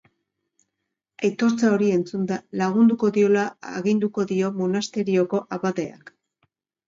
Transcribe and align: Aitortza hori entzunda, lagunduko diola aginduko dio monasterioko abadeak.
Aitortza 1.27 1.69
hori 1.73 1.89
entzunda, 1.97 2.37
lagunduko 2.61 3.11
diola 3.17 3.43
aginduko 3.81 4.27
dio 4.33 4.49
monasterioko 4.63 5.43
abadeak. 5.59 6.11